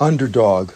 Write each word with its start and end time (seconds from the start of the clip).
Underdog. 0.00 0.72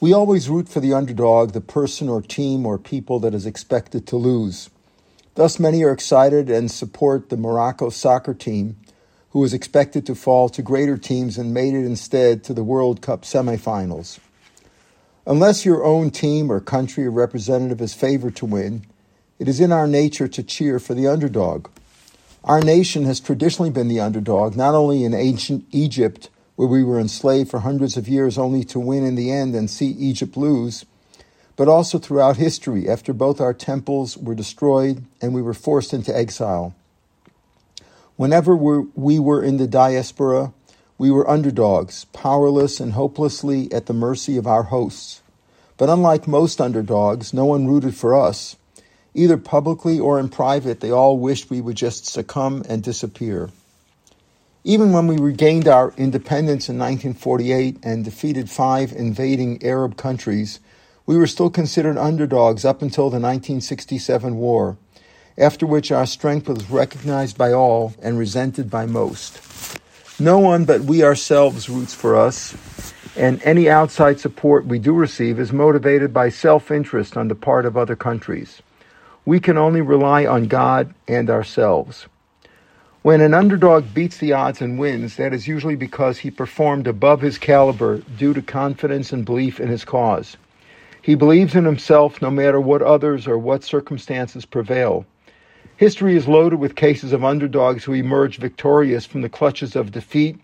We 0.00 0.12
always 0.12 0.48
root 0.48 0.68
for 0.68 0.80
the 0.80 0.92
underdog, 0.92 1.52
the 1.52 1.60
person 1.60 2.08
or 2.08 2.20
team 2.20 2.66
or 2.66 2.76
people 2.76 3.20
that 3.20 3.32
is 3.32 3.46
expected 3.46 4.08
to 4.08 4.16
lose. 4.16 4.70
Thus, 5.36 5.60
many 5.60 5.84
are 5.84 5.92
excited 5.92 6.50
and 6.50 6.68
support 6.68 7.28
the 7.28 7.36
Morocco 7.36 7.90
soccer 7.90 8.34
team, 8.34 8.76
who 9.30 9.38
was 9.38 9.54
expected 9.54 10.04
to 10.06 10.16
fall 10.16 10.48
to 10.48 10.62
greater 10.62 10.98
teams 10.98 11.38
and 11.38 11.54
made 11.54 11.74
it 11.74 11.86
instead 11.86 12.42
to 12.44 12.52
the 12.52 12.64
World 12.64 13.02
Cup 13.02 13.22
semifinals. 13.22 14.18
Unless 15.24 15.64
your 15.64 15.84
own 15.84 16.10
team 16.10 16.50
or 16.50 16.58
country 16.58 17.06
or 17.06 17.12
representative 17.12 17.80
is 17.80 17.94
favored 17.94 18.34
to 18.36 18.46
win, 18.46 18.84
it 19.38 19.46
is 19.46 19.60
in 19.60 19.70
our 19.70 19.86
nature 19.86 20.26
to 20.26 20.42
cheer 20.42 20.80
for 20.80 20.94
the 20.94 21.06
underdog. 21.06 21.68
Our 22.42 22.62
nation 22.62 23.04
has 23.04 23.20
traditionally 23.20 23.70
been 23.70 23.86
the 23.86 24.00
underdog, 24.00 24.56
not 24.56 24.74
only 24.74 25.04
in 25.04 25.14
ancient 25.14 25.66
Egypt, 25.70 26.30
where 26.58 26.66
we 26.66 26.82
were 26.82 26.98
enslaved 26.98 27.48
for 27.48 27.60
hundreds 27.60 27.96
of 27.96 28.08
years 28.08 28.36
only 28.36 28.64
to 28.64 28.80
win 28.80 29.04
in 29.04 29.14
the 29.14 29.30
end 29.30 29.54
and 29.54 29.70
see 29.70 29.90
Egypt 29.90 30.36
lose, 30.36 30.84
but 31.54 31.68
also 31.68 32.00
throughout 32.00 32.36
history 32.36 32.88
after 32.88 33.12
both 33.12 33.40
our 33.40 33.54
temples 33.54 34.18
were 34.18 34.34
destroyed 34.34 35.04
and 35.22 35.32
we 35.32 35.40
were 35.40 35.54
forced 35.54 35.94
into 35.94 36.14
exile. 36.16 36.74
Whenever 38.16 38.56
we 38.56 39.20
were 39.20 39.40
in 39.40 39.58
the 39.58 39.68
diaspora, 39.68 40.52
we 40.98 41.12
were 41.12 41.30
underdogs, 41.30 42.06
powerless 42.06 42.80
and 42.80 42.94
hopelessly 42.94 43.72
at 43.72 43.86
the 43.86 43.94
mercy 43.94 44.36
of 44.36 44.48
our 44.48 44.64
hosts. 44.64 45.22
But 45.76 45.88
unlike 45.88 46.26
most 46.26 46.60
underdogs, 46.60 47.32
no 47.32 47.44
one 47.44 47.68
rooted 47.68 47.94
for 47.94 48.20
us. 48.20 48.56
Either 49.14 49.36
publicly 49.36 50.00
or 50.00 50.18
in 50.18 50.28
private, 50.28 50.80
they 50.80 50.90
all 50.90 51.20
wished 51.20 51.50
we 51.50 51.60
would 51.60 51.76
just 51.76 52.06
succumb 52.06 52.64
and 52.68 52.82
disappear. 52.82 53.50
Even 54.64 54.92
when 54.92 55.06
we 55.06 55.16
regained 55.16 55.68
our 55.68 55.94
independence 55.96 56.68
in 56.68 56.78
1948 56.78 57.78
and 57.84 58.04
defeated 58.04 58.50
five 58.50 58.92
invading 58.92 59.64
Arab 59.64 59.96
countries, 59.96 60.58
we 61.06 61.16
were 61.16 61.28
still 61.28 61.48
considered 61.48 61.96
underdogs 61.96 62.64
up 62.64 62.82
until 62.82 63.04
the 63.04 63.20
1967 63.20 64.36
war, 64.36 64.76
after 65.38 65.64
which 65.64 65.92
our 65.92 66.06
strength 66.06 66.48
was 66.48 66.68
recognized 66.70 67.38
by 67.38 67.52
all 67.52 67.94
and 68.02 68.18
resented 68.18 68.68
by 68.68 68.84
most. 68.84 69.40
No 70.18 70.40
one 70.40 70.64
but 70.64 70.80
we 70.80 71.04
ourselves 71.04 71.68
roots 71.68 71.94
for 71.94 72.16
us, 72.16 72.56
and 73.16 73.40
any 73.44 73.70
outside 73.70 74.18
support 74.18 74.66
we 74.66 74.80
do 74.80 74.92
receive 74.92 75.38
is 75.38 75.52
motivated 75.52 76.12
by 76.12 76.30
self 76.30 76.72
interest 76.72 77.16
on 77.16 77.28
the 77.28 77.36
part 77.36 77.64
of 77.64 77.76
other 77.76 77.94
countries. 77.94 78.60
We 79.24 79.38
can 79.38 79.56
only 79.56 79.82
rely 79.82 80.26
on 80.26 80.48
God 80.48 80.92
and 81.06 81.30
ourselves. 81.30 82.06
When 83.08 83.22
an 83.22 83.32
underdog 83.32 83.94
beats 83.94 84.18
the 84.18 84.34
odds 84.34 84.60
and 84.60 84.78
wins, 84.78 85.16
that 85.16 85.32
is 85.32 85.48
usually 85.48 85.76
because 85.76 86.18
he 86.18 86.30
performed 86.30 86.86
above 86.86 87.22
his 87.22 87.38
caliber 87.38 88.02
due 88.18 88.34
to 88.34 88.42
confidence 88.42 89.14
and 89.14 89.24
belief 89.24 89.58
in 89.58 89.68
his 89.68 89.82
cause. 89.82 90.36
He 91.00 91.14
believes 91.14 91.54
in 91.54 91.64
himself 91.64 92.20
no 92.20 92.30
matter 92.30 92.60
what 92.60 92.82
others 92.82 93.26
or 93.26 93.38
what 93.38 93.64
circumstances 93.64 94.44
prevail. 94.44 95.06
History 95.78 96.16
is 96.16 96.28
loaded 96.28 96.58
with 96.58 96.74
cases 96.74 97.14
of 97.14 97.24
underdogs 97.24 97.82
who 97.82 97.94
emerge 97.94 98.36
victorious 98.36 99.06
from 99.06 99.22
the 99.22 99.30
clutches 99.30 99.74
of 99.74 99.90
defeat, 99.90 100.38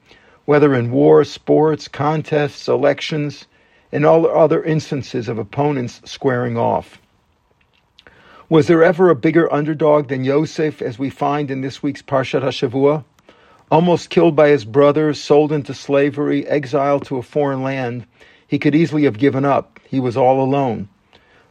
whether 0.47 0.75
in 0.75 0.91
war, 0.91 1.23
sports, 1.23 1.87
contests, 1.87 2.67
elections, 2.67 3.45
and 3.93 4.07
all 4.07 4.27
other 4.27 4.65
instances 4.65 5.29
of 5.29 5.37
opponents 5.37 6.01
squaring 6.07 6.57
off. 6.57 6.99
Was 8.51 8.67
there 8.67 8.85
ever 8.85 9.09
a 9.09 9.15
bigger 9.15 9.51
underdog 9.51 10.09
than 10.09 10.23
Yosef, 10.23 10.83
as 10.83 10.99
we 10.99 11.09
find 11.09 11.51
in 11.51 11.63
this 11.63 11.83
week's 11.83 12.03
Parshat 12.03 12.43
HaShavua? 12.43 13.03
Almost 13.71 14.11
killed 14.11 14.37
by 14.37 14.51
his 14.51 14.67
brothers, 14.67 15.19
sold 15.19 15.51
into 15.51 15.73
slavery, 15.73 16.47
exiled 16.47 17.07
to 17.07 17.17
a 17.17 17.23
foreign 17.23 17.63
land, 17.63 18.07
he 18.47 18.59
could 18.59 18.75
easily 18.75 19.05
have 19.05 19.17
given 19.17 19.47
up. 19.47 19.81
He 19.89 19.99
was 19.99 20.15
all 20.15 20.43
alone. 20.43 20.91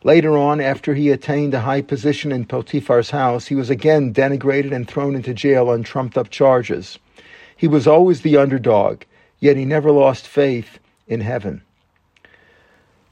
Later 0.03 0.38
on, 0.38 0.61
after 0.61 0.94
he 0.94 1.09
attained 1.09 1.55
a 1.55 1.61
high 1.61 1.81
position 1.81 2.31
in 2.31 2.45
Potiphar's 2.45 3.09
house, 3.09 3.48
he 3.48 3.55
was 3.55 3.71
again 3.71 4.14
denigrated 4.14 4.71
and 4.71 4.87
thrown 4.87 5.15
into 5.15 5.33
jail 5.33 5.70
on 5.70 5.82
trumped 5.82 6.15
up 6.15 6.30
charges. 6.30 6.99
He 7.58 7.67
was 7.67 7.87
always 7.87 8.21
the 8.21 8.37
underdog, 8.37 9.02
yet 9.39 9.58
he 9.58 9.65
never 9.65 9.89
lost 9.92 10.27
faith 10.27 10.77
in 11.08 11.21
heaven. 11.21 11.64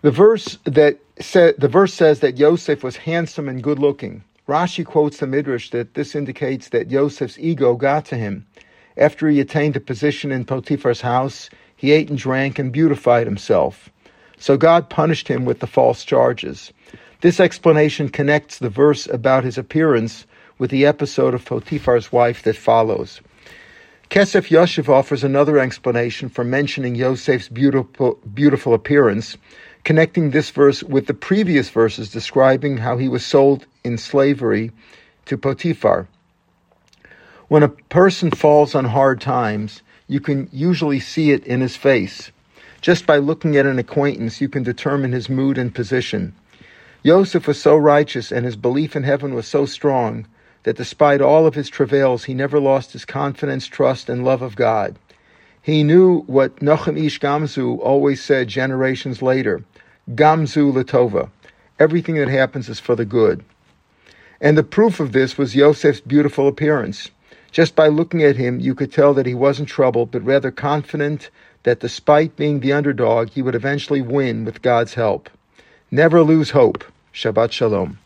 The 0.02 0.12
verse 0.12 0.58
that 0.64 0.98
said 1.20 1.56
the 1.60 1.68
verse 1.68 1.94
says 1.94 2.22
that 2.22 2.38
Yosef 2.38 2.84
was 2.84 2.98
handsome 2.98 3.48
and 3.48 3.62
good 3.62 3.78
looking. 3.78 4.24
Rashi 4.48 4.84
quotes 4.84 5.20
the 5.20 5.28
Midrash 5.28 5.70
that 5.70 5.94
this 5.94 6.16
indicates 6.16 6.70
that 6.70 6.90
Yosef's 6.90 7.38
ego 7.38 7.76
got 7.76 8.06
to 8.06 8.18
him. 8.18 8.48
After 8.98 9.30
he 9.30 9.40
attained 9.40 9.76
a 9.76 9.80
position 9.80 10.32
in 10.32 10.46
Potiphar's 10.46 11.02
house, 11.02 11.52
he 11.76 11.92
ate 11.92 12.10
and 12.10 12.18
drank 12.18 12.58
and 12.58 12.72
beautified 12.72 13.28
himself. 13.28 13.90
So 14.40 14.58
God 14.58 14.90
punished 14.90 15.28
him 15.28 15.46
with 15.46 15.60
the 15.60 15.68
false 15.68 16.04
charges. 16.04 16.74
This 17.22 17.40
explanation 17.40 18.10
connects 18.10 18.58
the 18.58 18.70
verse 18.70 19.06
about 19.06 19.44
his 19.44 19.60
appearance 19.60 20.26
with 20.58 20.72
the 20.72 20.88
episode 20.88 21.36
of 21.36 21.46
Potiphar's 21.46 22.12
wife 22.12 22.42
that 22.44 22.56
follows. 22.56 23.22
Kesef 24.10 24.50
Yosef 24.50 24.90
offers 24.90 25.24
another 25.24 25.60
explanation 25.60 26.28
for 26.28 26.44
mentioning 26.44 26.96
Yosef's 26.96 27.48
beautiful, 27.48 28.20
beautiful 28.34 28.74
appearance 28.74 29.38
connecting 29.84 30.32
this 30.32 30.50
verse 30.50 30.84
with 30.84 31.08
the 31.08 31.14
previous 31.14 31.70
verses 31.70 32.12
describing 32.12 32.78
how 32.78 32.98
he 32.98 33.10
was 33.10 33.26
sold 33.26 33.66
in 33.84 33.98
slavery 33.98 34.72
to 35.26 35.38
Potiphar. 35.38 36.08
When 37.48 37.64
a 37.64 37.70
person 37.70 38.32
falls 38.32 38.76
on 38.76 38.86
hard 38.86 39.20
times, 39.20 39.82
you 40.08 40.20
can 40.20 40.50
usually 40.52 41.00
see 41.00 41.32
it 41.32 41.46
in 41.46 41.62
his 41.62 41.76
face. 41.76 42.32
Just 42.82 43.06
by 43.06 43.18
looking 43.18 43.58
at 43.58 43.66
an 43.66 43.80
acquaintance, 43.80 44.42
you 44.42 44.50
can 44.50 44.64
determine 44.64 45.12
his 45.12 45.30
mood 45.30 45.58
and 45.58 45.74
position. 45.74 46.34
Joseph 47.06 47.48
was 47.48 47.62
so 47.62 47.76
righteous 47.76 48.32
and 48.32 48.46
his 48.46 48.56
belief 48.56 48.96
in 48.96 49.04
heaven 49.04 49.34
was 49.34 49.48
so 49.48 49.66
strong 49.66 50.28
that 50.64 50.78
despite 50.78 51.22
all 51.22 51.48
of 51.48 51.56
his 51.56 51.70
travails, 51.70 52.26
he 52.26 52.34
never 52.34 52.60
lost 52.60 52.94
his 52.94 53.06
confidence, 53.06 53.68
trust, 53.68 54.10
and 54.10 54.24
love 54.24 54.42
of 54.42 54.56
God. 54.56 54.96
He 55.62 55.84
knew 55.84 56.22
what 56.22 56.60
Nochem 56.60 56.98
Ish 56.98 57.20
Gamzu 57.20 57.80
always 57.80 58.22
said 58.22 58.48
generations 58.48 59.22
later 59.22 59.64
Gamzu 60.10 60.74
Latova. 60.74 61.30
Everything 61.80 62.16
that 62.16 62.28
happens 62.28 62.68
is 62.68 62.80
for 62.80 62.96
the 62.96 63.06
good. 63.06 63.44
And 64.40 64.58
the 64.58 64.64
proof 64.64 65.00
of 65.00 65.12
this 65.12 65.38
was 65.38 65.56
Yosef's 65.56 66.02
beautiful 66.02 66.48
appearance. 66.48 67.12
Just 67.52 67.76
by 67.76 67.88
looking 67.88 68.24
at 68.24 68.38
him, 68.38 68.60
you 68.60 68.74
could 68.74 68.92
tell 68.92 69.14
that 69.14 69.28
he 69.28 69.36
wasn't 69.36 69.70
troubled, 69.70 70.10
but 70.10 70.26
rather 70.26 70.50
confident 70.50 71.30
that 71.64 71.80
despite 71.80 72.36
being 72.36 72.60
the 72.60 72.74
underdog, 72.74 73.30
he 73.30 73.44
would 73.44 73.56
eventually 73.56 74.02
win 74.02 74.46
with 74.46 74.64
God's 74.64 74.96
help. 74.96 75.30
Never 75.92 76.24
lose 76.24 76.52
hope. 76.52 76.84
Shabbat 77.14 77.52
Shalom. 77.52 78.00